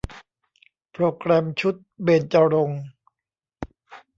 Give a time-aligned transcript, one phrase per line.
[0.91, 2.81] โปรแกรมชุดเบญจรงค์